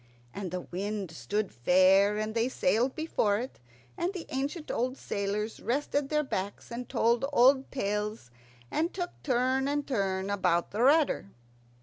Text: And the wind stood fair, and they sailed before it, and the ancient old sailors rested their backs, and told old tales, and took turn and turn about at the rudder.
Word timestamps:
And 0.33 0.49
the 0.49 0.61
wind 0.61 1.11
stood 1.11 1.51
fair, 1.53 2.17
and 2.17 2.33
they 2.33 2.49
sailed 2.49 2.95
before 2.95 3.37
it, 3.37 3.59
and 3.95 4.13
the 4.13 4.25
ancient 4.29 4.71
old 4.71 4.97
sailors 4.97 5.59
rested 5.59 6.09
their 6.09 6.23
backs, 6.23 6.71
and 6.71 6.89
told 6.89 7.23
old 7.31 7.71
tales, 7.71 8.31
and 8.71 8.95
took 8.95 9.11
turn 9.21 9.67
and 9.67 9.85
turn 9.85 10.31
about 10.31 10.65
at 10.65 10.71
the 10.71 10.81
rudder. 10.81 11.27